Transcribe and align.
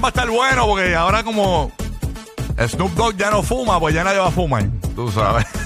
porque 0.00 0.96
ahora 0.96 1.22
como 1.22 1.70
Snoop 2.58 2.94
Dogg 2.94 3.16
ya 3.16 3.30
no 3.30 3.42
fuma, 3.42 3.78
pues 3.78 3.94
ya 3.94 4.04
nadie 4.04 4.18
va 4.18 4.28
a 4.28 4.30
fumar. 4.30 4.64
Tú 4.94 5.10
sabes. 5.10 5.46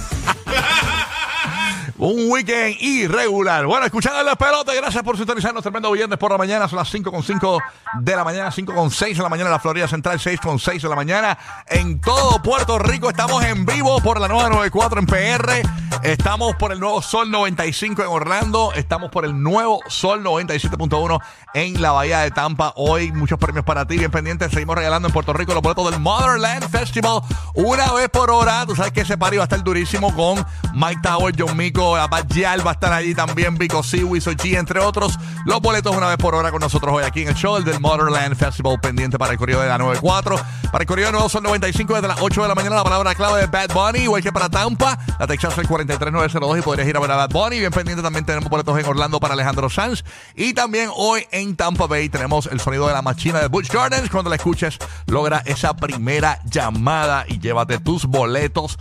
Un 1.99 2.31
weekend 2.31 2.77
irregular. 2.81 3.65
Bueno, 3.65 3.87
escuchando 3.87 4.29
el 4.29 4.37
pelote, 4.37 4.77
gracias 4.77 5.03
por 5.03 5.17
sintonizarnos. 5.17 5.63
Tremendo 5.63 5.91
viernes 5.93 6.19
por 6.19 6.31
la 6.31 6.37
mañana. 6.37 6.69
Son 6.69 6.79
las 6.79 6.91
5 6.91 7.11
con 7.11 7.23
5 7.23 7.59
de 8.01 8.17
la 8.17 8.25
mañana, 8.25 8.51
5 8.51 8.75
con 8.75 8.91
6 8.91 9.17
de 9.17 9.23
la 9.23 9.29
mañana 9.31 9.49
en 9.49 9.53
la 9.53 9.61
Florida 9.61 9.89
Central, 9.89 10.21
6 10.21 10.41
con 10.41 10.59
6 10.59 10.83
de 10.83 10.89
la 10.89 10.97
mañana. 10.97 11.39
En 11.67 12.01
todo 12.01 12.43
Puerto 12.43 12.79
Rico 12.79 13.09
estamos 13.09 13.43
en 13.45 13.65
vivo 13.65 14.01
por 14.03 14.21
la 14.21 14.29
nueva 14.29 14.51
94 14.51 15.01
en 15.01 15.07
PR. 15.07 15.63
Estamos 16.03 16.55
por 16.57 16.73
el 16.73 16.81
nuevo 16.81 17.03
Sol 17.03 17.31
95 17.31 18.03
en 18.03 18.09
Orlando. 18.09 18.73
Estamos 18.75 19.11
por 19.11 19.25
el 19.25 19.43
nuevo 19.43 19.81
Sol 19.89 20.23
97.1 20.23 21.21
en 21.55 21.81
la 21.81 21.93
Bahía 21.93 22.21
de 22.21 22.31
Tampa. 22.31 22.73
Hoy 22.77 23.13
muchos 23.13 23.39
premios 23.39 23.65
para 23.65 23.87
ti. 23.87 23.99
Bien 23.99 24.11
pendientes. 24.11 24.51
Seguimos 24.53 24.77
regalando 24.77 25.09
en 25.09 25.13
Puerto 25.13 25.33
Rico 25.33 25.55
los 25.55 25.63
boletos 25.63 25.91
del 25.91 26.01
Motherland 26.01 26.69
Festival. 26.71 27.21
Una 27.55 27.93
vez 27.93 28.09
por 28.09 28.31
hora. 28.31 28.65
Tú 28.67 28.77
sabes 28.77 28.93
que 28.93 29.01
ese 29.03 29.19
party 29.19 29.37
va 29.37 29.45
a 29.45 29.47
estar 29.47 29.63
durísimo 29.63 30.15
con 30.15 30.45
Mike 30.75 31.01
Tower, 31.03 31.35
John 31.37 31.57
Mico, 31.57 31.97
Abad 31.97 32.27
Yal 32.29 32.67
va 32.67 32.71
a 32.71 32.75
estar 32.75 32.93
allí 32.93 33.15
también. 33.15 33.57
Vico 33.57 33.83
Siwi, 33.83 34.21
Sochi, 34.21 34.57
entre 34.57 34.81
otros. 34.81 35.19
Los 35.45 35.61
boletos 35.61 35.97
una 35.97 36.09
vez 36.09 36.17
por 36.17 36.35
hora 36.35 36.51
con 36.51 36.61
nosotros 36.61 36.95
hoy 36.95 37.05
aquí 37.05 37.23
en 37.23 37.29
el 37.29 37.35
show 37.35 37.63
del 37.63 37.81
Motherland 37.81 38.37
Festival 38.37 38.79
pendiente 38.81 39.19
para 39.19 39.33
el 39.33 39.39
correo 39.39 39.61
de 39.61 39.69
la 39.69 39.79
94. 39.79 40.37
Para 40.71 40.83
el 40.83 40.87
correo 40.87 41.07
de 41.07 41.13
nuevo 41.13 41.29
son 41.29 41.43
95 41.43 41.95
desde 41.95 42.09
las 42.09 42.21
8 42.21 42.43
de 42.43 42.49
la 42.49 42.55
mañana. 42.55 42.77
La 42.77 42.85
palabra 42.85 43.15
clave 43.15 43.41
de 43.41 43.47
Bad 43.47 43.73
Bunny, 43.73 44.01
igual 44.01 44.23
que 44.23 44.33
para 44.33 44.49
Tampa. 44.49 44.99
La 45.19 45.27
Texas 45.27 45.57
el 45.59 45.67
43902 45.87 46.59
y 46.59 46.63
podrías 46.63 46.89
ir 46.89 46.97
a 46.97 47.01
ver 47.01 47.11
a 47.11 47.17
Bad 47.17 47.31
Bunny. 47.31 47.59
Bien 47.59 47.71
pendiente 47.71 48.03
también 48.03 48.25
tenemos 48.25 48.51
boletos 48.51 48.79
en 48.79 48.87
Orlando 48.87 49.21
para 49.21 49.35
Alejandro 49.35 49.71
Sanz. 49.71 50.05
Y 50.35 50.55
también 50.55 50.91
hoy 50.95 51.27
en 51.31 51.57
Tampa 51.57 51.87
Bay 51.87 52.09
tenemos 52.09 52.47
el 52.47 52.61
sonido 52.61 52.87
de 52.87 52.93
la 52.93 53.03
machina 53.03 53.41
de 53.41 53.49
Butch 53.49 53.71
Gardens. 53.71 54.11
Cuando 54.11 54.31
la 54.31 54.37
escuches, 54.37 54.79
logra 55.07 55.43
esa 55.47 55.77
primera 55.77 56.41
llamada 56.45 57.25
y 57.29 57.39
llévate 57.39 57.79
tus 57.79 58.07
boletos 58.07 58.79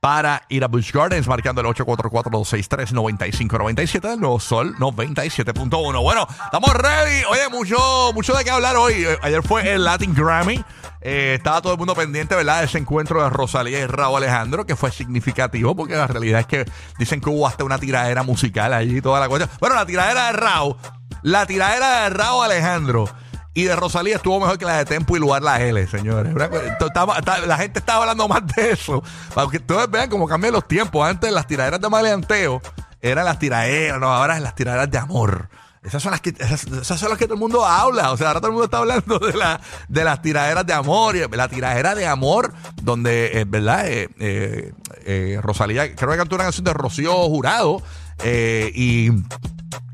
para 0.00 0.44
ir 0.48 0.62
a 0.62 0.68
Busch 0.68 0.92
Gardens, 0.92 1.26
marcando 1.26 1.60
el 1.60 1.66
844-263-9597 1.68 4.00
del 4.00 4.20
Nuevo 4.20 4.38
Sol 4.38 4.76
97.1. 4.78 6.02
Bueno, 6.02 6.26
estamos 6.44 6.72
ready. 6.72 7.24
Oye, 7.30 7.48
mucho, 7.50 8.12
mucho 8.14 8.32
de 8.34 8.44
qué 8.44 8.50
hablar 8.50 8.76
hoy. 8.76 9.04
Eh, 9.04 9.18
Ayer 9.22 9.42
fue 9.42 9.72
el 9.72 9.84
Latin 9.84 10.14
Grammy. 10.14 10.64
Eh, 11.00 11.34
estaba 11.36 11.62
todo 11.62 11.72
el 11.72 11.78
mundo 11.78 11.94
pendiente, 11.94 12.34
¿verdad? 12.34 12.60
De 12.60 12.66
ese 12.66 12.78
encuentro 12.78 13.22
de 13.22 13.30
Rosalía 13.30 13.80
y 13.80 13.86
Raúl 13.86 14.16
Alejandro, 14.16 14.66
que 14.66 14.76
fue 14.76 14.90
significativo, 14.90 15.76
porque 15.76 15.94
la 15.94 16.06
realidad 16.06 16.40
es 16.40 16.46
que 16.46 16.64
dicen 16.98 17.20
que 17.20 17.30
hubo 17.30 17.46
hasta 17.46 17.64
una 17.64 17.78
tiradera 17.78 18.22
musical 18.22 18.72
allí 18.72 18.98
y 18.98 19.00
toda 19.00 19.20
la 19.20 19.28
cosa. 19.28 19.48
Bueno, 19.60 19.76
la 19.76 19.86
tiradera 19.86 20.26
de 20.26 20.32
Raúl, 20.32 20.76
la 21.22 21.46
tiradera 21.46 22.02
de 22.02 22.10
Raúl 22.10 22.44
Alejandro 22.44 23.08
y 23.54 23.64
de 23.64 23.74
Rosalía 23.74 24.16
estuvo 24.16 24.38
mejor 24.38 24.56
que 24.56 24.64
la 24.64 24.78
de 24.78 24.84
Tempo 24.84 25.16
y 25.16 25.20
Lugar 25.20 25.42
La 25.42 25.60
L, 25.60 25.84
señores. 25.88 26.32
La 26.34 27.56
gente 27.58 27.78
estaba 27.80 28.02
hablando 28.02 28.28
más 28.28 28.46
de 28.54 28.70
eso. 28.70 29.02
Para 29.34 29.50
que 29.50 29.56
ustedes 29.56 29.90
vean 29.90 30.08
cómo 30.08 30.28
cambian 30.28 30.52
los 30.52 30.68
tiempos. 30.68 31.04
Antes 31.04 31.32
las 31.32 31.46
tiraderas 31.46 31.80
de 31.80 31.88
maleanteo 31.88 32.62
eran 33.00 33.24
las 33.24 33.38
tiraderas, 33.38 33.98
no, 33.98 34.12
ahora 34.12 34.36
es 34.36 34.42
las 34.42 34.54
tiraderas 34.54 34.90
de 34.90 34.98
amor. 34.98 35.48
Esas 35.82 36.02
son 36.02 36.10
las 36.12 36.20
que 36.20 36.34
esas, 36.38 36.60
son 36.60 37.08
las 37.08 37.18
que 37.18 37.24
todo 37.24 37.34
el 37.34 37.40
mundo 37.40 37.64
habla. 37.64 38.12
O 38.12 38.16
sea, 38.16 38.28
ahora 38.28 38.40
todo 38.40 38.48
el 38.48 38.52
mundo 38.54 38.64
está 38.64 38.78
hablando 38.78 39.18
de, 39.18 39.32
la, 39.32 39.60
de 39.88 40.04
las 40.04 40.22
tiraderas 40.22 40.66
de 40.66 40.72
amor. 40.72 41.16
Y 41.16 41.20
la 41.36 41.48
tiradera 41.48 41.94
de 41.94 42.06
amor, 42.06 42.52
donde, 42.82 43.40
eh, 43.40 43.44
¿verdad? 43.46 43.86
Eh, 43.86 44.08
eh, 45.04 45.38
Rosalía, 45.42 45.94
creo 45.94 46.10
que 46.10 46.16
cantó 46.16 46.34
una 46.34 46.44
canción 46.44 46.64
de 46.64 46.72
Rocío 46.72 47.12
Jurado. 47.12 47.82
y 48.24 49.10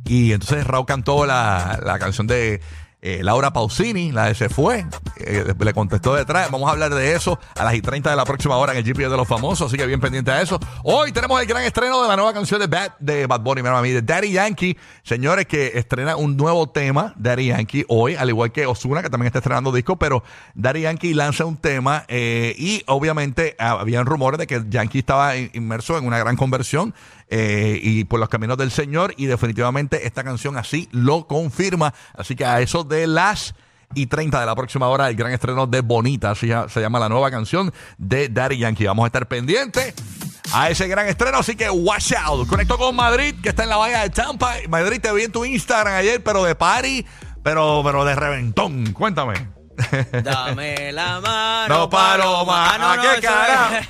y 0.06 0.32
entonces 0.32 0.66
Raúl 0.66 0.86
cantó 0.86 1.24
la, 1.24 1.80
la 1.82 1.98
canción 1.98 2.26
de 2.26 2.60
eh, 3.06 3.20
Laura 3.22 3.52
Pausini, 3.52 4.12
la 4.12 4.26
de 4.28 4.34
Se 4.34 4.48
Fue. 4.48 4.86
Eh, 5.18 5.52
le 5.58 5.74
contestó 5.74 6.14
detrás. 6.14 6.50
Vamos 6.50 6.68
a 6.68 6.72
hablar 6.72 6.94
de 6.94 7.14
eso 7.14 7.38
a 7.56 7.62
las 7.64 7.74
y 7.74 7.82
30 7.82 8.08
de 8.08 8.16
la 8.16 8.24
próxima 8.24 8.56
hora 8.56 8.72
en 8.72 8.78
el 8.78 8.84
GPS 8.84 9.10
de 9.10 9.16
los 9.18 9.28
famosos. 9.28 9.68
Así 9.68 9.76
que 9.76 9.86
bien 9.86 10.00
pendiente 10.00 10.30
a 10.30 10.40
eso. 10.40 10.58
Hoy 10.82 11.12
tenemos 11.12 11.38
el 11.40 11.46
gran 11.46 11.62
estreno 11.64 12.00
de 12.02 12.08
la 12.08 12.16
nueva 12.16 12.32
canción 12.32 12.58
de 12.60 12.66
Bad, 12.66 12.92
de 12.98 13.26
Bad 13.26 13.40
Bunny, 13.40 13.62
mira, 13.62 13.80
de 13.82 14.00
Daddy 14.00 14.32
Yankee. 14.32 14.78
Señores, 15.02 15.46
que 15.46 15.72
estrena 15.74 16.16
un 16.16 16.36
nuevo 16.36 16.68
tema, 16.70 17.12
Daddy 17.16 17.48
Yankee, 17.48 17.84
hoy, 17.88 18.14
al 18.16 18.30
igual 18.30 18.52
que 18.52 18.66
Osuna, 18.66 19.02
que 19.02 19.10
también 19.10 19.26
está 19.26 19.40
estrenando 19.40 19.70
disco. 19.70 19.96
Pero 19.96 20.24
Daddy 20.54 20.80
Yankee 20.80 21.12
lanza 21.12 21.44
un 21.44 21.58
tema 21.58 22.04
eh, 22.08 22.54
y 22.58 22.82
obviamente 22.86 23.54
ah, 23.58 23.76
habían 23.80 24.06
rumores 24.06 24.38
de 24.38 24.46
que 24.46 24.62
Yankee 24.68 25.00
estaba 25.00 25.36
in- 25.36 25.50
inmerso 25.52 25.98
en 25.98 26.06
una 26.06 26.18
gran 26.18 26.36
conversión 26.36 26.94
eh, 27.36 27.80
y 27.82 28.04
por 28.04 28.20
los 28.20 28.28
caminos 28.28 28.56
del 28.56 28.70
Señor 28.70 29.12
y 29.16 29.26
definitivamente 29.26 30.06
esta 30.06 30.22
canción 30.22 30.56
así 30.56 30.88
lo 30.92 31.26
confirma. 31.26 31.92
Así 32.16 32.36
que 32.36 32.44
a 32.44 32.60
eso 32.60 32.84
de 32.84 33.08
las 33.08 33.56
y 33.92 34.06
30 34.06 34.38
de 34.38 34.46
la 34.46 34.54
próxima 34.54 34.86
hora 34.86 35.08
el 35.08 35.16
gran 35.16 35.32
estreno 35.32 35.66
de 35.66 35.80
Bonita, 35.80 36.30
así 36.30 36.48
se 36.68 36.80
llama 36.80 37.00
la 37.00 37.08
nueva 37.08 37.32
canción 37.32 37.72
de 37.98 38.28
Daddy 38.28 38.58
Yankee. 38.58 38.86
Vamos 38.86 39.02
a 39.02 39.06
estar 39.08 39.26
pendientes 39.26 39.94
a 40.52 40.70
ese 40.70 40.86
gran 40.86 41.08
estreno, 41.08 41.38
así 41.38 41.56
que 41.56 41.68
watch 41.70 42.12
out. 42.12 42.46
Conecto 42.46 42.78
con 42.78 42.94
Madrid, 42.94 43.34
que 43.42 43.48
está 43.48 43.64
en 43.64 43.70
la 43.70 43.78
bahía 43.78 44.02
de 44.02 44.10
Tampa. 44.10 44.54
Madrid, 44.68 45.00
te 45.00 45.12
vi 45.12 45.24
en 45.24 45.32
tu 45.32 45.44
Instagram 45.44 45.94
ayer, 45.94 46.22
pero 46.22 46.44
de 46.44 46.54
party, 46.54 47.04
pero, 47.42 47.82
pero 47.84 48.04
de 48.04 48.14
reventón. 48.14 48.92
Cuéntame. 48.92 49.63
Dame 50.22 50.92
la 50.92 51.20
mano. 51.20 51.74
No 51.78 51.90
paro 51.90 52.44
más. 52.44 52.76
Ah, 52.78 52.92
¿A 52.92 53.00
qué 53.00 53.12
eso 53.18 53.22
carajo? 53.22 53.74
es. 53.74 53.88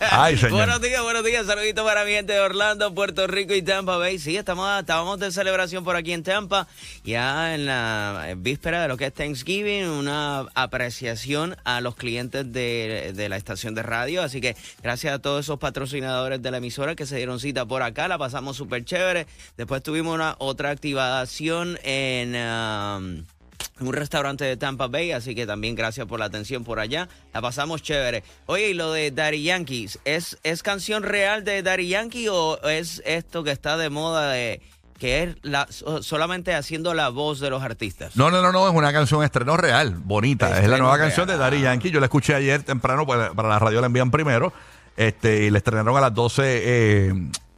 Ay, 0.12 0.36
señor. 0.36 0.52
Buenos 0.52 0.80
días, 0.80 1.02
buenos 1.02 1.24
días. 1.24 1.46
Saludito 1.46 1.84
para 1.84 2.04
mi 2.04 2.12
gente 2.12 2.32
de 2.32 2.40
Orlando, 2.40 2.92
Puerto 2.94 3.26
Rico 3.26 3.54
y 3.54 3.62
Tampa 3.62 3.96
Bay. 3.96 4.18
Sí, 4.18 4.36
estamos, 4.36 4.80
estábamos 4.80 5.18
de 5.20 5.30
celebración 5.30 5.84
por 5.84 5.96
aquí 5.96 6.12
en 6.12 6.22
Tampa. 6.22 6.66
Ya 7.04 7.54
en 7.54 7.66
la 7.66 8.34
víspera 8.36 8.82
de 8.82 8.88
lo 8.88 8.96
que 8.96 9.06
es 9.06 9.14
Thanksgiving, 9.14 9.88
una 9.88 10.46
apreciación 10.54 11.56
a 11.64 11.80
los 11.80 11.94
clientes 11.94 12.52
de, 12.52 13.12
de 13.14 13.28
la 13.28 13.36
estación 13.36 13.74
de 13.74 13.82
radio. 13.82 14.22
Así 14.22 14.40
que 14.40 14.56
gracias 14.82 15.14
a 15.14 15.18
todos 15.20 15.44
esos 15.44 15.58
patrocinadores 15.58 16.42
de 16.42 16.50
la 16.50 16.56
emisora 16.58 16.94
que 16.94 17.06
se 17.06 17.16
dieron 17.16 17.38
cita 17.38 17.64
por 17.66 17.82
acá. 17.82 18.08
La 18.08 18.18
pasamos 18.18 18.56
súper 18.56 18.84
chévere. 18.84 19.26
Después 19.56 19.82
tuvimos 19.82 20.14
una 20.14 20.34
otra 20.38 20.70
activación 20.70 21.78
en... 21.84 22.34
um, 22.34 23.14
en 23.14 23.33
un 23.80 23.92
restaurante 23.92 24.44
de 24.44 24.56
Tampa 24.56 24.86
Bay, 24.86 25.12
así 25.12 25.34
que 25.34 25.46
también 25.46 25.74
gracias 25.74 26.06
por 26.06 26.18
la 26.20 26.26
atención 26.26 26.64
por 26.64 26.78
allá. 26.80 27.08
La 27.32 27.40
pasamos 27.42 27.82
chévere. 27.82 28.22
Oye, 28.46 28.70
y 28.70 28.74
lo 28.74 28.92
de 28.92 29.10
Daddy 29.10 29.42
Yankee, 29.42 29.88
¿es, 30.04 30.38
¿es 30.42 30.62
canción 30.62 31.02
real 31.02 31.44
de 31.44 31.62
Daddy 31.62 31.88
Yankee 31.88 32.28
o 32.28 32.58
es 32.68 33.02
esto 33.04 33.42
que 33.44 33.50
está 33.50 33.76
de 33.76 33.90
moda 33.90 34.30
de 34.30 34.60
que 34.98 35.24
es 35.24 35.36
la, 35.42 35.66
so- 35.70 36.02
solamente 36.04 36.54
haciendo 36.54 36.94
la 36.94 37.08
voz 37.08 37.40
de 37.40 37.50
los 37.50 37.62
artistas? 37.62 38.16
No, 38.16 38.30
no, 38.30 38.40
no, 38.42 38.52
no, 38.52 38.68
es 38.68 38.74
una 38.74 38.92
canción 38.92 39.24
estreno 39.24 39.56
real, 39.56 39.96
bonita. 39.96 40.60
es 40.60 40.68
la 40.68 40.78
nueva 40.78 40.96
real. 40.96 41.08
canción 41.08 41.26
de 41.26 41.36
Daddy 41.36 41.60
Yankee. 41.62 41.90
Yo 41.90 41.98
la 41.98 42.06
escuché 42.06 42.34
ayer 42.34 42.62
temprano, 42.62 43.04
pues, 43.04 43.30
para 43.34 43.48
la 43.48 43.58
radio 43.58 43.80
la 43.80 43.86
envían 43.88 44.10
primero. 44.12 44.52
Este, 44.96 45.46
y 45.46 45.50
la 45.50 45.58
estrenaron 45.58 45.96
a 45.96 46.00
las 46.00 46.14
12, 46.14 46.42
eh, 46.46 47.12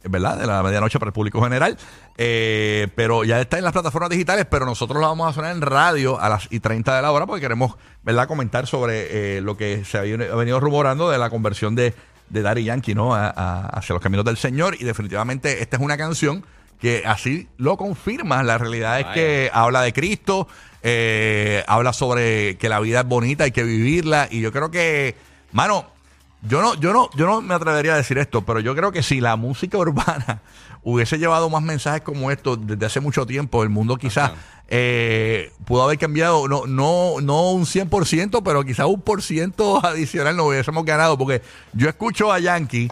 ¿verdad? 0.09 0.37
De 0.37 0.45
la 0.47 0.61
medianoche 0.63 0.99
para 0.99 1.09
el 1.09 1.13
público 1.13 1.41
general. 1.41 1.77
Eh, 2.17 2.87
pero 2.95 3.23
ya 3.23 3.39
está 3.39 3.57
en 3.57 3.63
las 3.63 3.73
plataformas 3.73 4.09
digitales, 4.09 4.45
pero 4.49 4.65
nosotros 4.65 4.99
la 5.01 5.07
vamos 5.07 5.29
a 5.29 5.33
sonar 5.33 5.55
en 5.55 5.61
radio 5.61 6.19
a 6.19 6.29
las 6.29 6.47
y 6.49 6.59
30 6.59 6.95
de 6.95 7.01
la 7.01 7.11
hora 7.11 7.25
porque 7.25 7.41
queremos, 7.41 7.75
¿verdad? 8.03 8.27
Comentar 8.27 8.65
sobre 8.67 9.37
eh, 9.37 9.41
lo 9.41 9.55
que 9.57 9.85
se 9.85 9.97
ha 9.97 10.01
venido, 10.01 10.59
rumorando 10.59 11.09
de 11.09 11.17
la 11.17 11.29
conversión 11.29 11.75
de, 11.75 11.93
de 12.29 12.41
Daddy 12.41 12.63
Yankee, 12.63 12.95
¿no? 12.95 13.13
A- 13.13 13.27
a- 13.29 13.67
hacia 13.67 13.93
los 13.93 14.01
caminos 14.01 14.25
del 14.25 14.37
Señor. 14.37 14.75
Y 14.79 14.83
definitivamente 14.83 15.61
esta 15.61 15.77
es 15.77 15.83
una 15.83 15.97
canción 15.97 16.43
que 16.81 17.03
así 17.05 17.47
lo 17.57 17.77
confirma. 17.77 18.41
La 18.43 18.57
realidad 18.57 18.99
es 18.99 19.05
que 19.07 19.49
habla 19.53 19.81
de 19.81 19.93
Cristo, 19.93 20.47
eh, 20.83 21.63
habla 21.67 21.91
sobre 21.93 22.57
que 22.57 22.69
la 22.69 22.79
vida 22.79 22.99
es 23.01 23.05
bonita, 23.07 23.43
hay 23.45 23.51
que 23.51 23.63
vivirla. 23.63 24.27
Y 24.31 24.41
yo 24.41 24.51
creo 24.51 24.69
que, 24.71 25.15
mano, 25.51 25.85
yo 26.41 26.61
no, 26.61 26.75
yo 26.75 26.93
no, 26.93 27.09
yo 27.15 27.25
no 27.25 27.41
me 27.41 27.53
atrevería 27.53 27.93
a 27.93 27.97
decir 27.97 28.17
esto, 28.17 28.43
pero 28.45 28.59
yo 28.59 28.75
creo 28.75 28.91
que 28.91 29.03
si 29.03 29.19
la 29.21 29.35
música 29.35 29.77
urbana 29.77 30.41
hubiese 30.83 31.17
llevado 31.17 31.49
más 31.49 31.61
mensajes 31.63 32.01
como 32.01 32.31
estos 32.31 32.65
desde 32.65 32.85
hace 32.85 32.99
mucho 32.99 33.25
tiempo, 33.25 33.63
el 33.63 33.69
mundo 33.69 33.97
quizás 33.97 34.31
eh, 34.69 35.51
pudo 35.65 35.83
haber 35.83 35.97
cambiado, 35.97 36.47
no, 36.47 36.65
no, 36.67 37.15
no 37.21 37.51
un 37.51 37.65
100%, 37.65 38.41
pero 38.43 38.63
quizás 38.63 38.85
un 38.85 39.01
por 39.01 39.21
ciento 39.21 39.83
adicional 39.85 40.35
no 40.37 40.45
hubiésemos 40.45 40.85
ganado, 40.85 41.17
porque 41.17 41.41
yo 41.73 41.89
escucho 41.89 42.31
a 42.31 42.39
Yankee 42.39 42.89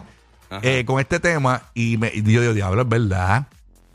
eh, 0.62 0.84
con 0.86 1.00
este 1.00 1.20
tema 1.20 1.64
y, 1.74 1.98
me, 1.98 2.12
y 2.14 2.22
yo 2.24 2.42
digo, 2.42 2.54
diablo, 2.54 2.82
es 2.84 2.90
verdad. 2.90 3.48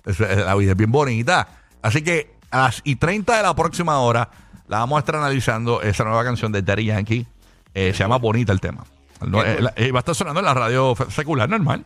Es- 0.04 0.18
es- 0.20 0.38
la 0.44 0.54
vida 0.54 0.72
es 0.72 0.76
bien 0.76 0.90
bonita. 0.92 1.48
Así 1.82 2.02
que 2.02 2.34
a 2.50 2.62
las 2.62 2.80
y 2.84 2.96
30 2.96 3.36
de 3.36 3.42
la 3.42 3.54
próxima 3.54 3.98
hora 4.00 4.28
la 4.68 4.78
vamos 4.80 4.96
a 4.96 5.00
estar 5.00 5.16
analizando 5.16 5.80
esa 5.82 6.04
nueva 6.04 6.22
canción 6.24 6.52
de 6.52 6.62
Daddy 6.62 6.86
Yankee. 6.86 7.26
Eh, 7.74 7.92
se 7.94 7.98
llama 7.98 8.16
Bonita 8.18 8.52
el 8.52 8.60
tema. 8.60 8.84
No, 9.26 9.42
eh, 9.44 9.60
la- 9.60 9.72
eh, 9.76 9.92
va 9.92 9.98
a 9.98 10.00
estar 10.00 10.14
sonando 10.14 10.40
en 10.40 10.46
la 10.46 10.54
radio 10.54 10.94
fe- 10.94 11.10
secular 11.10 11.48
normal. 11.48 11.84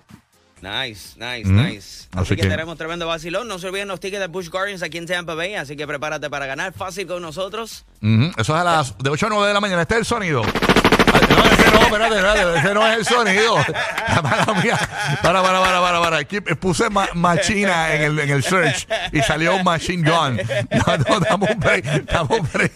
Nice, 0.63 1.19
nice, 1.19 1.45
Mm. 1.45 1.57
nice. 1.67 1.77
Así, 1.77 2.09
Así 2.13 2.37
que, 2.37 2.43
que- 2.43 2.49
tenemos 2.49 2.79
tremendo 2.79 3.07
vacilón. 3.07 3.47
No 3.49 3.59
se 3.59 3.67
olviden 3.69 3.89
los 3.89 4.01
tickets 4.01 4.21
de 4.21 4.29
Bush 4.29 4.49
Gardens 4.49 4.83
aquí 4.83 4.97
en 4.97 5.05
Tampa 5.07 5.35
Bay, 5.35 5.55
así 5.57 5.77
que 5.77 5.87
prepárate 5.87 6.31
para 6.31 6.47
ganar 6.47 6.73
fácil 6.73 7.07
con 7.07 7.21
nosotros. 7.21 7.85
Ujú. 8.01 8.31
Eso 8.39 8.55
es 8.55 8.61
a 8.61 8.65
las 8.65 8.97
de 8.99 9.11
8 9.11 9.27
a 9.27 9.29
9 9.29 9.49
de 9.49 9.53
la 9.55 9.61
mañana. 9.61 9.83
Este 9.83 9.95
es 9.95 9.99
el 10.01 10.07
sonido. 10.07 10.43
No, 11.75 11.81
espérate, 11.87 12.17
espérate, 12.17 12.59
ese 12.59 12.75
no 12.75 12.87
es 12.87 12.97
el 12.99 13.05
sonido. 13.05 13.57
Para, 14.23 14.47
mía. 14.63 14.79
para, 15.23 15.43
para, 15.43 15.61
para, 15.61 15.81
para, 15.81 16.01
para. 16.01 16.17
Aquí 16.19 16.41
puse 16.41 16.89
ma- 16.89 17.09
machina 17.15 17.93
en 17.95 18.03
el, 18.03 18.19
en 18.21 18.31
el 18.31 18.43
search 18.45 18.87
y 19.13 19.21
salió 19.23 19.63
machine 19.65 20.09
gun. 20.09 20.37
No, 20.71 20.97
no, 21.09 21.21
dame 21.21 21.47
un 21.53 21.61
break, 21.61 21.85
dame 22.07 22.37
un 22.39 22.49
break. 22.53 22.73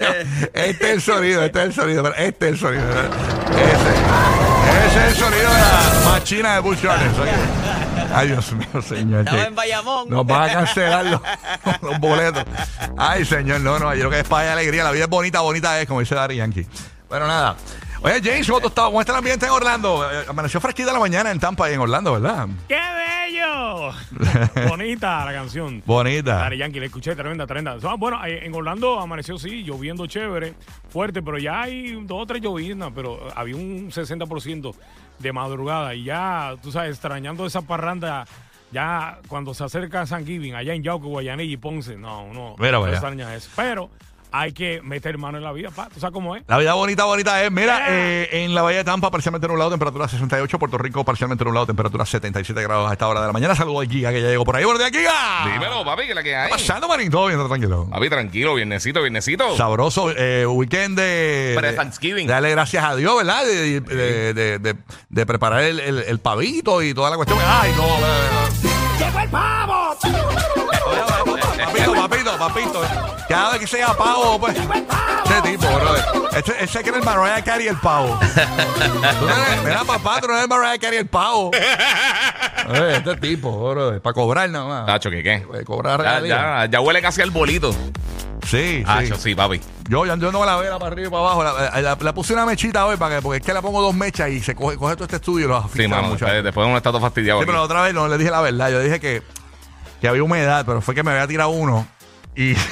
Este 0.53 0.87
es 0.89 0.93
el 0.95 1.03
sonido, 1.03 1.45
este 1.45 1.61
es 1.61 1.65
el 1.67 1.73
sonido, 1.75 2.15
este 2.17 2.47
es 2.49 2.53
el 2.55 2.59
sonido. 2.59 2.85
Ese. 2.91 4.87
Ese 4.89 4.99
es 4.99 5.13
el 5.13 5.15
sonido 5.17 5.49
de 5.55 5.61
la 5.61 6.11
machina 6.11 6.55
de 6.55 6.61
Bush 6.61 6.83
Gardens. 6.83 7.19
oye. 7.19 7.31
Ay, 8.15 8.29
Dios 8.29 8.53
mío, 8.53 8.83
señor. 8.83 9.21
Estaba 9.21 9.45
en 9.45 9.55
Bayamón. 9.55 10.09
Nos 10.11 10.27
van 10.27 10.51
a 10.51 10.53
cancelar 10.53 11.05
los, 11.07 11.21
los 11.83 11.99
boletos. 12.01 12.45
Ay, 12.97 13.25
señor, 13.25 13.61
no, 13.61 13.79
no, 13.79 13.93
yo 13.95 14.01
creo 14.01 14.11
que 14.11 14.21
es 14.21 14.29
para 14.29 14.53
alegría. 14.53 14.83
La 14.85 14.91
vida 14.91 15.05
es 15.05 15.11
bonita, 15.11 15.41
bonita 15.41 15.81
es, 15.81 15.87
como 15.87 16.01
dice 16.01 16.15
Dari 16.15 16.37
Yankee. 16.37 16.67
Bueno, 17.09 17.27
nada. 17.27 17.57
Oye, 18.03 18.21
James, 18.23 18.47
¿cómo 18.47 18.61
tú 18.61 18.69
estás? 18.69 18.85
¿Cómo 18.87 19.01
está 19.01 19.13
el 19.13 19.19
ambiente 19.19 19.47
en 19.47 19.53
Orlando? 19.53 20.09
Eh, 20.11 20.25
Amaneció 20.29 20.61
fresquita 20.61 20.93
la 20.93 20.99
mañana 21.01 21.31
en 21.31 21.41
Tampa 21.41 21.69
y 21.71 21.75
en 21.75 21.81
Orlando, 21.81 22.13
¿verdad? 22.21 22.47
¡Qué 22.69 22.79
bello! 22.79 23.93
Bonita 24.69 25.25
la 25.25 25.33
canción. 25.33 25.83
Bonita. 25.85 26.35
Daddy 26.37 26.59
Yankee, 26.59 26.79
la 26.81 26.87
escuché, 26.87 27.17
tremenda, 27.17 27.47
tremenda. 27.47 27.77
Ah, 27.83 27.95
Bueno, 27.99 28.25
eh, 28.25 28.45
en 28.47 28.55
Orlando 28.55 29.01
amaneció, 29.01 29.39
sí, 29.39 29.65
lloviendo 29.65 30.07
chévere, 30.07 30.55
fuerte, 30.91 31.23
pero 31.23 31.39
ya 31.39 31.63
hay 31.63 31.93
dos 32.05 32.23
o 32.23 32.27
tres 32.27 32.41
llovinas, 32.43 32.91
pero 32.95 33.19
había 33.35 33.57
un 33.57 33.91
60% 33.91 34.75
de 35.19 35.33
madrugada 35.33 35.95
y 35.95 36.05
ya, 36.05 36.55
tú 36.63 36.71
sabes, 36.71 36.91
extrañando 36.91 37.47
esa 37.47 37.63
parranda, 37.63 38.27
ya 38.71 39.19
cuando 39.29 39.55
se 39.55 39.65
acerca 39.65 40.07
San 40.07 40.25
Giving, 40.25 40.55
allá 40.55 40.75
en 40.75 40.83
Yauco, 40.85 41.09
Guayanilla 41.09 41.53
y 41.53 41.57
Ponce, 41.57 41.97
no, 41.97 42.55
Mira, 42.59 42.73
no 42.73 42.81
vaya. 42.83 42.93
extraña 42.93 43.35
eso. 43.35 43.51
Pero 43.57 43.91
hay 44.33 44.53
que 44.53 44.81
meter 44.83 45.17
mano 45.19 45.39
en 45.39 45.45
la 45.45 45.53
vida, 45.53 45.71
pa, 45.71 45.89
¿tú 45.93 46.01
sabes 46.01 46.13
cómo 46.13 46.37
es? 46.37 46.43
La 46.47 46.59
vida 46.59 46.75
bonita, 46.75 47.05
bonita 47.05 47.43
es. 47.43 47.51
Mira, 47.51 47.79
Yeah. 47.79 47.87
eh, 47.91 48.45
en 48.45 48.55
la 48.55 48.63
Bahía 48.63 48.79
de 48.79 48.85
Tampa, 48.85 49.11
parcialmente 49.11 49.47
nublado, 49.49 49.71
temperatura 49.71 50.09
68. 50.09 50.59
Puerto 50.59 50.79
Rico, 50.79 51.05
parcialmente 51.05 51.45
nublado, 51.45 51.67
temperatura 51.67 52.05
77 52.05 52.63
grados 52.63 52.91
a 52.91 52.93
esta 52.93 53.07
hora 53.09 53.21
de 53.21 53.27
la 53.29 53.33
mañana. 53.33 53.55
Saludos 53.55 53.87
a 53.87 53.91
Giga, 53.91 54.11
que 54.11 54.21
ya 54.23 54.29
llegó 54.29 54.45
por 54.45 54.57
ahí. 54.57 54.65
¡Buenos 54.65 54.81
días, 54.81 54.91
Giga! 54.91 55.53
Dímelo, 55.53 55.85
papi, 55.85 56.07
que 56.07 56.15
la 56.15 56.23
que 56.23 56.31
¿Qué 56.31 56.37
hay. 56.37 56.45
está 56.51 56.57
pasando, 56.59 56.89
manín? 56.89 57.11
Todo 57.11 57.27
bien, 57.29 57.47
tranquilo. 57.47 57.89
Papi, 57.91 58.09
tranquilo, 58.11 58.55
viernesito, 58.55 59.01
viernesito. 59.01 59.57
Sabroso 59.57 60.11
eh, 60.17 60.47
weekend 60.47 60.99
de. 60.99 61.55
Pre-Thanksgiving. 61.57 62.27
de- 62.27 62.33
Dale 62.33 62.51
gracias 62.51 62.85
a 62.85 62.95
Dios, 62.97 63.17
¿verdad? 63.17 63.45
De, 63.45 63.81
de, 63.81 64.35
de- 64.35 64.59
de- 64.59 64.77
de 65.09 65.27
preparar 65.27 65.63
el, 65.63 65.81
el- 65.81 65.99
el 66.01 66.19
pavito 66.19 66.83
y 66.83 66.93
toda 66.95 67.11
la 67.11 67.17
cuestión. 67.17 67.39
¡Ay, 67.47 67.73
no! 67.77 67.87
¡Llegó 68.99 69.19
el 69.21 69.29
pavo! 69.31 69.97
Papito, 71.69 71.95
papito, 71.95 72.39
papito. 72.39 72.83
Cada 73.29 73.51
vez 73.53 73.61
que 73.61 73.67
sea 73.67 73.89
pavo, 73.95 74.39
pues. 74.41 74.57
Este 74.57 75.51
tipo, 75.51 75.67
brother. 75.67 76.05
Este, 76.37 76.65
ese 76.65 76.83
que 76.83 76.89
era 76.89 76.99
el 76.99 77.05
Mariah 77.05 77.45
Carey 77.45 77.67
el 77.69 77.77
pavo. 77.77 78.19
Tú 78.19 79.27
no 79.27 79.31
eres- 79.37 79.63
Mira, 79.65 79.85
papá, 79.85 80.21
tú 80.21 80.29
no 80.29 80.33
eres 80.35 80.45
el 80.45 80.49
Mariah 80.49 80.79
Carey 80.79 80.99
el 81.01 81.07
pavo. 81.07 81.51
Eh, 82.71 82.97
Este 82.99 83.17
tipo, 83.17 83.71
brother. 83.71 84.03
Para 84.03 84.13
cobrar 84.13 84.51
nada 84.51 84.67
más. 84.67 84.87
Tacho, 84.87 85.11
¿qué 85.11 85.23
qué? 85.23 85.39
Para 85.51 85.65
cobrar 85.65 86.03
Ya, 86.03 86.21
ya, 86.21 86.67
ya 86.71 86.81
huele 86.81 87.01
casi 87.01 87.23
al 87.23 87.31
bolito. 87.31 87.73
Sí, 87.73 88.79
sí. 88.79 88.83
Tacho, 88.85 89.17
sí, 89.17 89.35
papi. 89.35 89.59
Yo, 89.89 90.05
yo, 90.05 90.17
yo 90.17 90.31
no 90.33 90.45
la 90.45 90.57
veo 90.57 90.79
para 90.79 90.93
arriba 90.93 91.09
y 91.09 91.11
para 91.11 91.23
abajo. 91.23 91.45
La, 91.45 91.81
la- 91.81 91.97
la 91.99 92.15
puse 92.15 92.35
una 92.35 92.45
mechita 92.45 92.85
hoy 92.85 92.97
para 92.99 93.17
que, 93.17 93.23
porque 93.23 93.39
es 93.39 93.43
que 93.47 93.55
la 93.55 93.63
pongo 93.63 93.81
dos 93.81 93.95
mechas 93.95 94.29
y 94.31 94.41
se 94.41 94.55
coge, 94.55 94.77
coge 94.77 94.97
todo 94.97 95.05
este 95.05 95.17
estudio 95.17 95.47
y 95.47 95.49
lo 95.49 95.59
Sí, 95.61 95.65
asfixia 95.67 95.89
mano. 95.89 96.09
mucho. 96.09 96.25
Después, 96.27 96.45
después 96.45 96.67
uno 96.67 96.77
está 96.77 96.91
todo 96.91 97.01
fastidiado. 97.01 97.41
Sí, 97.41 97.47
pero 97.47 97.57
la 97.59 97.65
otra 97.65 97.81
vez 97.83 97.95
no 97.95 98.07
le 98.07 98.19
dije 98.19 98.31
la 98.31 98.43
verdad. 98.43 98.71
Yo 98.71 98.81
dije 98.81 99.01
que, 99.01 99.23
que 100.03 100.09
había 100.09 100.23
humedad, 100.23 100.65
pero 100.67 100.83
fue 100.83 100.95
que 100.95 101.03
me 101.03 101.13
había 101.13 101.27
tirado 101.27 101.49
uno 101.51 101.87
y. 102.37 102.55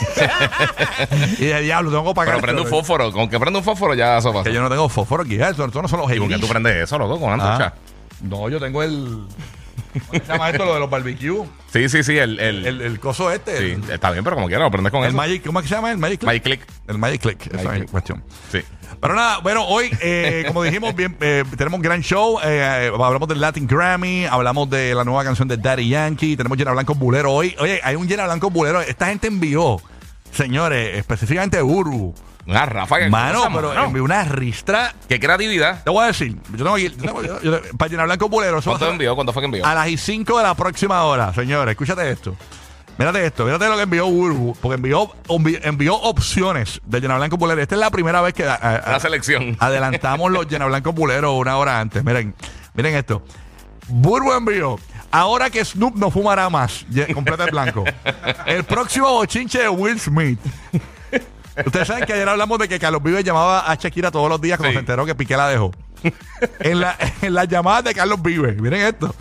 y 1.38 1.44
de 1.46 1.60
diablo, 1.62 1.90
tengo 1.90 2.04
que 2.10 2.14
pagar. 2.14 2.34
Pero 2.34 2.42
prende 2.42 2.62
un 2.62 2.68
fósforo. 2.68 3.12
Con 3.12 3.28
que 3.28 3.38
prende 3.38 3.58
un 3.58 3.64
fósforo 3.64 3.94
ya 3.94 4.18
eso 4.18 4.32
pasa. 4.32 4.44
Que 4.44 4.52
yo 4.54 4.62
no 4.62 4.68
tengo 4.68 4.88
fósforo 4.88 5.22
aquí. 5.22 5.34
Esto, 5.40 5.64
esto 5.64 5.82
no 5.82 5.88
son 5.88 6.00
los 6.00 6.12
¿Y 6.12 6.18
con 6.18 6.28
qué 6.28 6.38
tú 6.38 6.48
prendes 6.48 6.76
eso, 6.76 6.98
loco? 6.98 7.18
Con 7.20 7.30
Ah. 7.30 7.34
antorcha. 7.34 7.74
No, 8.22 8.48
yo 8.48 8.58
tengo 8.60 8.82
el. 8.82 9.24
¿Cómo 10.08 10.20
se 10.24 10.32
llama 10.32 10.50
esto? 10.50 10.64
Lo 10.64 10.74
de 10.74 10.80
los 10.80 10.90
barbecue. 10.90 11.44
Sí, 11.72 11.88
sí, 11.88 12.02
sí. 12.02 12.18
El, 12.18 12.38
el, 12.40 12.66
El, 12.66 12.80
el 12.80 12.98
coso 13.00 13.30
este. 13.30 13.56
sí, 13.58 13.64
El, 13.82 13.90
está 13.90 14.10
bien, 14.10 14.24
pero 14.24 14.36
como 14.36 14.48
quieras, 14.48 14.64
lo 14.66 14.70
prendes 14.70 14.90
con 14.90 15.02
el 15.02 15.08
eso. 15.08 15.16
Magic. 15.16 15.44
¿Cómo 15.46 15.60
es 15.60 15.64
que 15.64 15.68
se 15.68 15.74
llama? 15.76 15.90
El 15.92 15.98
Magic 15.98 16.18
Click. 16.20 16.26
Magic 16.26 16.42
Click. 16.42 16.60
El 16.88 16.98
Magic 16.98 17.20
Click. 17.22 17.46
Esa 17.46 17.56
Magic 17.56 17.70
es 17.72 17.78
Click. 17.78 17.90
cuestión. 17.90 18.24
Sí. 18.50 18.58
Pero 19.00 19.14
nada, 19.14 19.38
bueno, 19.38 19.64
hoy, 19.66 19.88
eh, 20.00 20.44
como 20.48 20.62
dijimos, 20.62 20.94
bien, 20.94 21.16
eh, 21.20 21.44
tenemos 21.56 21.78
un 21.78 21.82
gran 21.82 22.02
show. 22.02 22.38
eh, 22.44 22.90
hablamos 22.92 23.28
del 23.28 23.40
Latin 23.40 23.66
Grammy, 23.66 24.26
hablamos 24.26 24.68
de 24.68 24.94
la 24.94 25.04
nueva 25.04 25.22
canción 25.24 25.46
de 25.48 25.56
Daddy 25.56 25.88
Yankee, 25.88 26.36
tenemos 26.36 26.58
Llena 26.58 26.72
Blanco 26.72 26.94
Bulero 26.94 27.32
hoy. 27.32 27.54
Oye, 27.60 27.80
hay 27.82 27.94
un 27.96 28.06
Llena 28.08 28.24
Blanco 28.24 28.50
Bulero. 28.50 28.80
Esta 28.80 29.06
gente 29.06 29.28
envió, 29.28 29.80
señores, 30.32 30.98
específicamente 30.98 31.62
Uru. 31.62 32.14
Una 32.50 32.66
ráfaga. 32.66 33.08
Mano, 33.08 33.44
pero 33.54 33.68
mano. 33.68 33.84
envió 33.84 34.04
una 34.04 34.24
ristra. 34.24 34.94
Qué 35.08 35.18
creatividad. 35.20 35.82
Te 35.84 35.90
voy 35.90 36.04
a 36.04 36.06
decir, 36.08 36.36
yo 36.50 36.56
tengo 36.64 36.76
yo 36.78 36.90
tengo- 36.92 37.22
yo- 37.40 37.60
para 37.78 37.88
Llena 37.90 38.04
Blanco 38.04 38.26
a 38.26 38.28
¿Cuánto 38.62 38.90
envió? 38.90 39.14
¿Cuánto 39.14 39.32
fue 39.32 39.40
que 39.42 39.46
envió? 39.46 39.64
a 39.66 39.74
las 39.74 39.88
y 39.88 39.96
5 39.96 40.36
de 40.36 40.42
la 40.42 40.54
próxima 40.54 41.02
hora, 41.04 41.32
señores. 41.32 41.72
Escúchate 41.72 42.10
esto. 42.10 42.36
Mírate 42.98 43.24
esto, 43.24 43.44
mírate 43.46 43.66
lo 43.66 43.76
que 43.76 43.82
envió 43.84 44.06
Uru, 44.08 44.54
porque 44.60 44.74
envió, 44.74 45.10
envi- 45.28 45.58
envió 45.62 45.94
opciones 45.94 46.82
de 46.84 47.00
Llena 47.00 47.16
Blanco 47.16 47.38
Bulero. 47.38 47.62
Esta 47.62 47.74
es 47.76 47.80
la 47.80 47.90
primera 47.90 48.20
vez 48.20 48.34
que 48.34 48.44
a- 48.44 48.54
a- 48.56 48.90
La 48.92 49.00
selección. 49.00 49.56
Adelantamos 49.60 50.30
los 50.30 50.46
llena 50.46 50.66
blancos 50.66 50.94
buleros 50.94 51.32
una 51.34 51.56
hora 51.56 51.80
antes. 51.80 52.04
Miren, 52.04 52.34
miren 52.74 52.96
esto. 52.96 53.22
Burbu 53.88 54.32
envió. 54.32 54.78
Ahora 55.12 55.48
que 55.50 55.64
Snoop 55.64 55.96
no 55.96 56.10
fumará 56.10 56.48
más, 56.50 56.84
completa 57.14 57.44
el 57.44 57.50
blanco. 57.52 57.84
El 58.46 58.64
próximo 58.64 59.10
bochinche 59.10 59.58
de 59.60 59.68
Will 59.68 59.98
Smith. 59.98 60.38
Ustedes 61.66 61.86
saben 61.88 62.04
que 62.04 62.12
ayer 62.12 62.28
hablamos 62.28 62.58
de 62.58 62.68
que 62.68 62.78
Carlos 62.78 63.02
Vives 63.02 63.24
llamaba 63.24 63.70
a 63.70 63.74
Shakira 63.74 64.10
todos 64.10 64.28
los 64.28 64.40
días 64.40 64.56
cuando 64.58 64.70
Sí. 64.70 64.74
se 64.76 64.80
enteró 64.80 65.04
que 65.06 65.14
Piqué 65.14 65.36
la 65.36 65.48
dejó. 65.48 65.72
En, 66.60 66.80
la, 66.80 66.96
en 67.20 67.34
las 67.34 67.46
llamadas 67.48 67.84
de 67.84 67.94
Carlos 67.94 68.22
Vives, 68.22 68.58
miren 68.60 68.80
esto. 68.86 69.14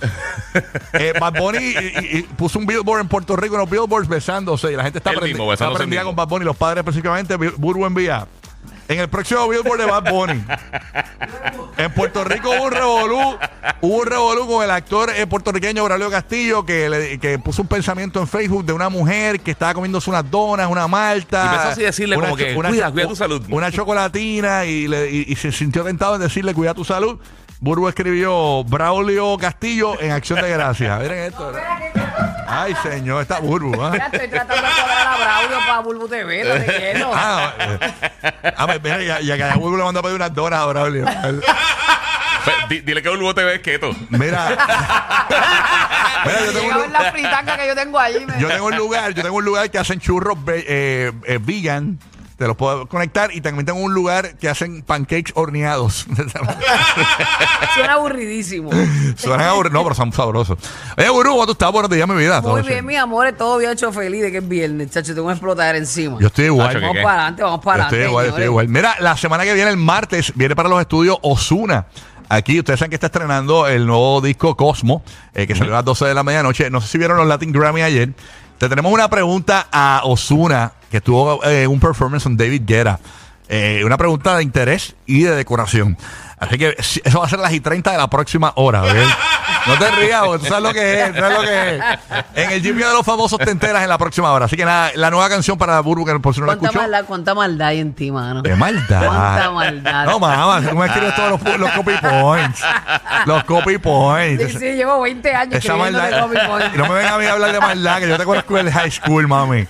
Eh, 0.93 1.13
Bad 1.19 1.33
Bunny 1.39 1.57
y- 1.57 1.77
y- 1.77 2.17
y 2.19 2.21
puso 2.23 2.57
un 2.59 2.65
billboard 2.65 3.01
en 3.01 3.07
Puerto 3.09 3.35
Rico, 3.35 3.55
unos 3.55 3.69
billboards 3.69 4.07
besándose 4.07 4.71
y 4.71 4.75
la 4.75 4.83
gente 4.83 4.99
está, 4.99 5.11
Él 5.11 5.17
prendi- 5.19 5.23
mismo, 5.29 5.51
está 5.51 5.65
besándose 5.65 5.73
él 5.83 5.87
prendida 5.89 6.01
mismo. 6.01 6.11
con 6.11 6.15
Bad 6.15 6.27
Bunny, 6.29 6.45
los 6.45 6.55
padres 6.55 6.79
específicamente. 6.81 7.35
Bi- 7.37 7.51
Burbu 7.57 7.85
envía. 7.85 8.25
En 8.89 8.99
el 8.99 9.07
próximo 9.07 9.47
billboard 9.47 9.79
de 9.79 9.85
Bad 9.85 10.11
Bunny. 10.11 10.43
En 11.77 11.93
Puerto 11.93 12.23
Rico 12.23 12.49
hubo 12.49 12.63
un 12.65 12.71
revolú, 12.71 13.37
hubo 13.81 13.97
un 14.01 14.05
revolú 14.07 14.47
con 14.47 14.63
el 14.63 14.71
actor 14.71 15.11
eh, 15.15 15.27
puertorriqueño 15.27 15.83
Braulio 15.83 16.09
Castillo 16.09 16.65
que, 16.65 16.89
le- 16.89 17.19
que 17.19 17.37
puso 17.39 17.61
un 17.61 17.67
pensamiento 17.67 18.19
en 18.19 18.27
Facebook 18.27 18.65
de 18.65 18.73
una 18.73 18.89
mujer 18.89 19.39
que 19.41 19.51
estaba 19.51 19.73
comiéndose 19.75 20.09
unas 20.09 20.29
donas, 20.29 20.67
una 20.69 20.87
malta. 20.87 21.43
Y 21.43 21.47
empezó 21.47 21.69
así 21.69 21.83
a 21.83 21.85
decirle 21.85 22.17
una 22.17 22.25
como 22.27 22.37
que, 22.37 22.51
cho- 22.53 22.59
una 22.59 22.69
"Cuida, 22.69 22.91
cuida 22.91 23.07
tu 23.07 23.15
salud". 23.15 23.41
Una 23.51 23.71
chocolatina 23.71 24.65
y, 24.65 24.87
le- 24.87 25.09
y- 25.11 25.25
y 25.27 25.35
se 25.35 25.51
sintió 25.51 25.83
tentado 25.83 26.15
en 26.15 26.21
decirle 26.21 26.53
cuida 26.55 26.73
tu 26.73 26.83
salud. 26.83 27.19
Burbu 27.61 27.89
escribió 27.89 28.63
Braulio 28.63 29.37
Castillo 29.37 29.99
en 30.01 30.11
acción 30.11 30.41
de 30.41 30.49
gracias. 30.49 30.99
Miren 31.01 31.17
esto. 31.25 31.51
Ay, 32.49 32.75
señor, 32.83 33.21
está 33.21 33.39
Burbu. 33.39 33.81
¿ah? 33.81 33.91
Ya 33.95 34.05
estoy 34.11 34.27
tratando 34.27 34.67
de 34.67 34.73
cuadrar 34.73 35.07
a 35.07 35.17
Braulio 35.17 35.57
para 35.59 35.79
Bulbu 35.79 36.07
TV, 36.07 36.43
no 36.43 36.53
te 36.65 36.65
quiero. 36.77 37.11
Ah, 37.13 37.53
eh, 37.59 37.79
ah, 38.57 38.65
pues, 38.67 38.81
mira, 38.83 39.01
ya, 39.03 39.19
ya 39.21 39.37
que 39.37 39.43
a 39.43 39.55
Burbu 39.55 39.77
le 39.77 39.83
mandó 39.83 39.99
a 39.99 40.03
pedir 40.03 40.15
unas 40.15 40.33
donas 40.33 40.59
a 40.59 40.65
Braulio. 40.65 41.05
Fe- 41.07 42.53
di- 42.69 42.81
dile 42.81 43.01
que 43.03 43.09
Bulbo 43.09 43.33
TV 43.35 43.55
es 43.55 43.61
keto. 43.61 43.91
Mira. 44.09 44.49
Mira, 46.25 46.39
yo 46.45 46.51
tengo 46.51 46.61
Llega 46.61 46.73
a 46.73 46.77
un, 46.77 46.81
ver 46.83 46.91
la 46.91 47.11
fritanga 47.11 47.57
que 47.57 47.67
yo 47.67 47.75
tengo 47.75 47.99
me- 47.99 48.39
yo 48.41 48.47
tengo 48.47 48.65
un 48.65 48.75
lugar, 48.75 49.13
yo 49.13 49.23
tengo 49.23 49.37
un 49.37 49.45
lugar 49.45 49.69
que 49.69 49.77
hacen 49.77 49.99
churros 49.99 50.43
ve- 50.43 50.65
eh, 50.67 51.11
eh, 51.25 51.39
vegan. 51.41 51.99
Te 52.39 52.47
los 52.47 52.55
puedo 52.55 52.87
conectar 52.87 53.35
y 53.35 53.41
también 53.41 53.65
tengo 53.65 53.79
un 53.79 53.93
lugar 53.93 54.37
que 54.37 54.47
hacen 54.47 54.81
pancakes 54.81 55.33
horneados. 55.35 56.07
Suena 57.75 57.93
aburridísimo. 57.95 58.69
Suenan 59.17 59.47
aburridos, 59.49 59.73
no, 59.73 59.83
pero 59.83 59.93
son 59.93 60.13
sabrosos. 60.13 60.57
Oye, 60.97 61.09
Guru, 61.09 61.31
¿cómo 61.31 61.45
tú 61.47 61.51
estás? 61.51 61.69
Buenos 61.69 61.91
días, 61.91 62.07
mi 62.07 62.15
vida. 62.15 62.39
Muy 62.39 62.61
bien, 62.61 62.85
mi 62.85 62.95
amor, 62.95 63.29
todo 63.33 63.57
bien 63.57 63.71
hecho 63.71 63.91
feliz 63.91 64.21
de 64.21 64.31
que 64.31 64.37
es 64.37 64.47
viernes, 64.47 64.89
chacho, 64.89 65.13
tengo 65.13 65.27
que 65.27 65.33
explotar 65.33 65.75
encima. 65.75 66.17
Yo 66.21 66.27
estoy 66.27 66.45
igual. 66.45 66.67
Nacho, 66.67 66.79
vamos 66.79 66.95
¿qué? 66.95 67.03
para 67.03 67.15
adelante, 67.15 67.43
vamos 67.43 67.59
Yo 67.59 67.63
para 67.65 67.83
estoy 67.83 67.97
adelante. 67.97 68.09
igual, 68.09 68.25
estoy 68.27 68.43
igual. 68.45 68.67
Mira, 68.69 68.95
la 69.01 69.17
semana 69.17 69.43
que 69.43 69.53
viene, 69.53 69.71
el 69.71 69.77
martes, 69.77 70.31
viene 70.33 70.55
para 70.55 70.69
los 70.69 70.79
estudios 70.79 71.17
Osuna. 71.21 71.87
Aquí 72.29 72.57
ustedes 72.59 72.79
saben 72.79 72.91
que 72.91 72.95
está 72.95 73.07
estrenando 73.07 73.67
el 73.67 73.85
nuevo 73.85 74.21
disco 74.21 74.55
Cosmo, 74.55 75.03
eh, 75.33 75.45
que 75.45 75.55
salió 75.55 75.73
a 75.73 75.77
las 75.77 75.85
12 75.85 76.05
de 76.05 76.13
la 76.13 76.23
medianoche. 76.23 76.69
No 76.69 76.79
sé 76.79 76.87
si 76.87 76.97
vieron 76.97 77.17
los 77.17 77.27
Latin 77.27 77.51
Grammy 77.51 77.81
ayer. 77.81 78.13
Te 78.59 78.69
tenemos 78.69 78.93
una 78.93 79.09
pregunta 79.09 79.67
a 79.71 80.01
Osuna, 80.05 80.73
que 80.89 81.01
tuvo 81.01 81.43
eh, 81.45 81.67
un 81.67 81.79
performance 81.79 82.23
con 82.23 82.37
David 82.37 82.63
Guerra. 82.65 82.99
Eh, 83.47 83.81
una 83.83 83.97
pregunta 83.97 84.37
de 84.37 84.43
interés 84.43 84.95
y 85.07 85.23
de 85.23 85.35
decoración. 85.35 85.97
Así 86.39 86.57
que 86.57 86.75
eso 86.77 87.19
va 87.19 87.25
a 87.25 87.29
ser 87.29 87.39
las 87.39 87.51
y 87.51 87.59
30 87.59 87.91
de 87.91 87.97
la 87.97 88.07
próxima 88.07 88.51
hora. 88.55 88.83
¿ok? 88.83 88.89
No 89.67 89.77
te 89.77 89.91
rías, 89.91 90.21
tú 90.39 90.45
sabes 90.45 90.63
lo 90.63 90.71
que 90.73 91.01
es, 91.03 91.13
tú 91.13 91.19
sabes 91.19 91.37
lo 91.37 91.43
que 91.43 91.75
es. 91.75 91.83
En 92.35 92.51
el 92.51 92.61
Jimmy 92.61 92.81
de 92.81 92.93
los 92.93 93.05
famosos 93.05 93.37
te 93.39 93.51
enteras 93.51 93.83
en 93.83 93.89
la 93.89 93.97
próxima 93.97 94.31
hora. 94.31 94.45
Así 94.45 94.55
que 94.55 94.63
nada, 94.63 94.91
la 94.95 95.09
nueva 95.11 95.27
canción 95.29 95.57
para 95.57 95.79
Burbu, 95.81 96.05
que 96.05 96.17
por 96.19 96.33
si 96.33 96.39
no 96.39 96.45
la 96.47 96.53
¿Cuánta 96.53 96.67
escuchó. 96.67 96.81
maldad, 96.81 97.05
cuánta 97.05 97.35
maldad 97.35 97.67
hay 97.67 97.79
en 97.79 97.93
ti, 97.93 98.09
mano? 98.09 98.41
De 98.41 98.55
maldad. 98.55 99.05
Cuánta 99.05 99.51
maldad. 99.51 100.05
No, 100.05 100.19
mamá, 100.19 100.61
tú 100.69 100.75
me 100.77 100.85
escribes 100.85 101.13
todos 101.15 101.31
los, 101.43 101.59
los 101.59 101.71
copy 101.71 101.91
points. 102.01 102.61
Los 103.25 103.43
copy 103.43 103.77
points. 103.77 104.43
Sí, 104.53 104.59
sí, 104.59 104.65
llevo 104.75 105.01
20 105.01 105.35
años 105.35 105.55
Esa 105.55 105.75
maldad. 105.75 106.21
copy 106.21 106.37
point. 106.47 106.73
Y 106.73 106.77
no 106.77 106.87
me 106.87 106.93
vengas 106.95 107.11
a 107.11 107.17
mí 107.17 107.25
a 107.25 107.31
hablar 107.33 107.51
de 107.51 107.59
maldad, 107.59 107.99
que 107.99 108.07
yo 108.07 108.17
te 108.17 108.23
conozco 108.23 108.55
del 108.55 108.71
high 108.71 108.91
school, 108.91 109.27
mami. 109.27 109.67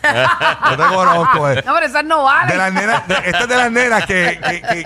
Yo 0.69 0.77
te 0.77 0.83
conozco. 0.95 1.49
eh. 1.49 1.63
No, 1.65 1.73
pero 1.73 1.85
esas 1.88 2.05
no 2.05 2.23
valen. 2.23 2.47
De 2.49 2.57
las 2.57 2.73
nenas, 2.73 3.07
de- 3.07 3.15
esta 3.25 3.39
es 3.39 3.47
de 3.47 3.57
las 3.57 3.71
nenas 3.71 4.05
que, 4.05 4.39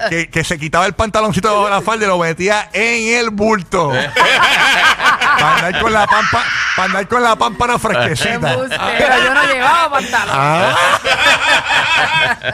que, 0.10 0.30
que, 0.30 0.44
se 0.46 0.58
quitaba 0.58 0.86
el 0.86 0.94
pantaloncito 0.94 1.50
de 1.50 1.56
la 1.74 1.82
falda 1.82 2.06
y 2.06 2.08
lo 2.08 2.18
metía 2.18 2.70
en 2.74 3.20
el 3.20 3.30
bulto. 3.30 3.92
para 5.40 5.56
andar 5.56 5.82
con 5.82 5.94
la 5.94 6.08
pampa, 6.08 6.44
para 6.76 6.86
andar 6.86 7.08
con 7.08 7.24
la 7.24 7.36
pámpara 7.36 7.80
fresquecita. 7.80 8.54
Embustero, 8.54 9.24
yo 9.24 9.34
no 9.34 9.44
llevaba 9.44 9.90
pantalón. 9.90 10.36
Ah. 10.38 10.76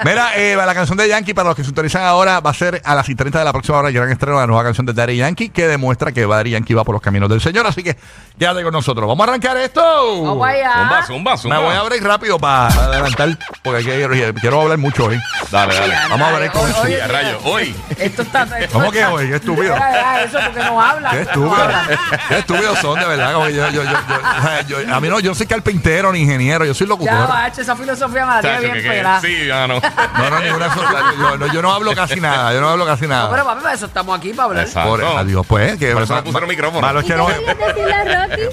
Mira, 0.03 0.35
eh, 0.35 0.55
la 0.55 0.73
canción 0.73 0.97
de 0.97 1.07
Yankee, 1.07 1.33
para 1.33 1.49
los 1.49 1.55
que 1.55 1.63
se 1.63 1.67
sintonizan 1.67 2.03
ahora, 2.03 2.39
va 2.39 2.51
a 2.51 2.53
ser 2.53 2.81
a 2.83 2.95
las 2.95 3.07
y 3.09 3.15
30 3.15 3.39
de 3.39 3.45
la 3.45 3.51
próxima 3.51 3.77
hora, 3.77 3.91
gran 3.91 4.09
estreno 4.09 4.35
de 4.37 4.43
la 4.43 4.47
nueva 4.47 4.63
canción 4.63 4.85
de 4.85 4.93
Daddy 4.93 5.17
Yankee, 5.17 5.49
que 5.49 5.67
demuestra 5.67 6.11
que 6.11 6.25
Daddy 6.25 6.51
Yankee 6.51 6.73
va 6.73 6.83
por 6.83 6.93
los 6.93 7.01
caminos 7.01 7.29
del 7.29 7.41
Señor. 7.41 7.65
Así 7.67 7.83
que 7.83 7.97
quédate 8.37 8.63
con 8.63 8.73
nosotros. 8.73 9.07
Vamos 9.07 9.27
a 9.27 9.29
arrancar 9.29 9.57
esto. 9.57 9.81
Vamos 10.23 10.47
allá. 10.47 10.73
Zumba, 10.73 11.03
zumba, 11.03 11.37
zumba. 11.37 11.57
Me 11.57 11.65
voy 11.65 11.75
a 11.75 11.79
abrir 11.79 12.03
rápido 12.03 12.39
para 12.39 12.67
adelantar, 12.67 13.37
porque 13.63 13.83
quiero, 13.83 14.33
quiero 14.35 14.61
hablar 14.61 14.77
mucho 14.77 15.05
hoy. 15.05 15.19
Dale, 15.51 15.73
dale. 15.75 15.95
Vamos 16.09 16.27
a 16.27 16.31
ver 16.39 16.51
oye, 16.53 16.73
Sí, 16.95 16.99
a 17.01 17.07
rayo. 17.07 17.39
Hoy. 17.43 17.75
Esto 17.97 18.21
está. 18.21 18.43
esto 18.59 18.73
¿Cómo 18.73 18.85
está- 18.85 18.97
que 18.99 19.05
hoy? 19.05 19.29
Qué 19.29 19.35
estúpido. 19.37 19.73
Mira, 19.73 19.91
deja 19.91 20.23
eso 20.23 20.37
porque 20.45 20.63
no 20.63 20.81
habla. 20.81 21.09
Qué 21.09 21.15
no 21.17 21.21
estúpido. 21.23 21.55
habla. 21.55 21.99
Qué 22.27 22.37
estúpidos 22.39 22.79
son, 22.79 22.99
de 22.99 23.05
verdad. 23.05 23.33
como 23.33 23.45
que 23.47 23.53
yo, 23.55 23.69
yo, 23.69 23.83
yo, 23.83 23.91
yo- 23.91 23.97
o 23.97 24.41
sea, 24.41 24.61
yo- 24.61 24.77
a 24.95 24.99
mí 24.99 25.09
no, 25.09 25.19
yo 25.19 25.31
no 25.31 25.35
soy 25.35 25.47
carpintero 25.47 26.11
ni 26.11 26.19
ingeniero, 26.21 26.65
yo 26.65 26.73
soy 26.73 26.85
Ya, 26.85 26.89
locutor. 26.89 27.27
bache, 27.27 27.61
esa 27.61 27.75
filosofía 27.75 28.25
me 28.25 28.33
la 28.35 28.41
tiene 28.41 28.55
Chacho, 28.55 28.61
bien 28.63 28.73
que- 28.75 28.81
que- 28.83 28.89
pelada. 28.89 29.21
Sí, 29.21 29.45
ya 29.47 29.67
no. 29.67 29.79
No, 30.17 30.29
no, 30.29 30.39
ninguna 30.39 30.65
esas- 30.67 31.17
yo, 31.17 31.37
no, 31.37 31.47
yo 31.53 31.61
no 31.61 31.73
hablo 31.73 31.95
casi 31.95 32.19
nada, 32.21 32.53
yo 32.53 32.61
no 32.61 32.69
hablo 32.69 32.85
casi 32.85 33.07
No, 33.07 33.07
pero 33.29 33.29
nada. 33.37 33.43
papi, 33.45 33.61
para 33.63 33.75
eso 33.75 33.85
estamos 33.87 34.17
aquí 34.17 34.29
para 34.33 34.45
hablar. 34.49 34.65
Exacto. 34.65 34.89
Por, 34.89 35.03
adiós, 35.03 35.45
pues. 35.47 35.77
Que 35.79 35.93
Por 35.93 36.03
eso 36.03 36.15
no 36.15 36.23
pusieron 36.23 36.49
micrófono. 36.49 36.81
Malo 36.81 36.99
es 36.99 37.05
que 37.05 37.15
no. 37.15 37.27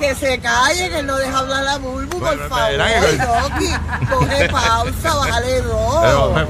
Que 0.00 0.14
se 0.14 0.38
calle, 0.40 0.88
que 0.90 1.02
no 1.02 1.16
deja 1.16 1.38
hablar 1.38 1.66
a 1.68 1.76
Bulbu, 1.78 2.18
por 2.20 2.48
favor, 2.48 2.70
espera 2.70 2.86
que- 3.00 3.16
Rocky. 3.18 4.06
Coge 4.10 4.48
pausa, 4.48 5.14
bájale 5.14 5.62
Pero, 5.62 6.32
me 6.34 6.44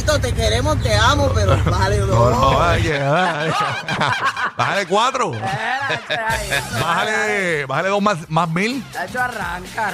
te 0.00 0.32
queremos, 0.32 0.80
te 0.82 0.94
amo, 0.94 1.30
pero 1.34 1.56
bájale 1.64 1.98
No, 1.98 2.06
dos. 2.06 2.30
no, 2.32 2.82
que- 2.82 2.98
ay. 3.00 3.50
Bájale 4.56 4.86
cuatro. 4.86 5.32
Bájale, 6.80 7.66
bájale 7.66 7.88
dos 7.88 8.02
más, 8.02 8.18
más 8.28 8.48
mil. 8.50 8.84
Chacho, 8.92 9.20
arranca, 9.20 9.90